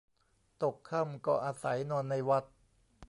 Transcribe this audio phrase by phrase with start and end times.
[0.63, 2.43] ตกค่ำก็อาศัยนอนในวัด